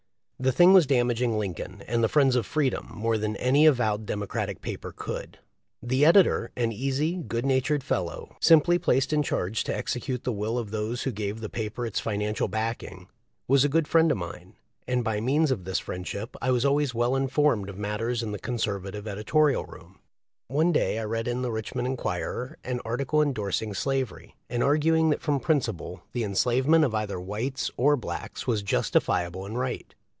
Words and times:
The 0.43 0.51
thing 0.51 0.73
was 0.73 0.87
damaging 0.87 1.37
Lincoln 1.37 1.83
and 1.87 2.03
the 2.03 2.09
friends 2.09 2.35
of 2.35 2.47
freedom 2.47 2.87
more 2.95 3.15
than 3.15 3.35
an 3.35 3.55
avowed 3.67 4.07
Democratic 4.07 4.59
paper 4.59 4.91
could. 4.91 5.37
The 5.83 6.03
editor, 6.03 6.49
an 6.57 6.71
easy, 6.71 7.15
good 7.17 7.45
natured 7.45 7.83
fellow, 7.83 8.35
simply 8.41 8.79
placed 8.79 9.13
in 9.13 9.21
charge 9.21 9.63
to 9.65 9.77
execute 9.77 10.23
the 10.23 10.31
will 10.31 10.57
of 10.57 10.71
those 10.71 11.03
who 11.03 11.11
gave 11.11 11.41
the 11.41 11.47
paper 11.49 11.85
its 11.85 11.99
financial 11.99 12.47
backing, 12.47 13.07
was 13.47 13.63
a 13.63 13.69
good 13.69 13.87
friend 13.87 14.11
of 14.11 14.17
mine, 14.17 14.55
and 14.87 15.03
by 15.03 15.21
means 15.21 15.51
of 15.51 15.63
this 15.63 15.77
friendship 15.77 16.35
I 16.41 16.49
was 16.49 16.65
always 16.65 16.89
370 16.93 17.29
THE 17.29 17.29
LIFE 17.29 17.29
0F 17.29 17.37
LINCOLN. 17.43 17.51
well 17.61 17.61
informed 17.61 17.69
of 17.69 17.77
matters 17.79 18.23
in 18.23 18.31
the 18.31 18.39
Conservative 18.39 19.07
edi 19.07 19.23
torial 19.23 19.71
room. 19.71 19.99
One 20.47 20.71
day 20.71 20.97
I 20.97 21.03
read 21.03 21.27
in 21.27 21.43
the 21.43 21.51
Richmond 21.51 21.87
Enquirer 21.87 22.57
an 22.63 22.81
article 22.83 23.21
endorsing 23.21 23.75
slavery, 23.75 24.35
and 24.49 24.63
arguing 24.63 25.11
that 25.11 25.21
from 25.21 25.39
principle 25.39 26.01
the 26.13 26.23
enslavement 26.23 26.83
of 26.83 26.95
either 26.95 27.19
whites 27.21 27.69
or 27.77 27.95
blacks 27.95 28.47
was 28.47 28.63
justifiable 28.63 29.45
and 29.45 29.59
right. 29.59 29.93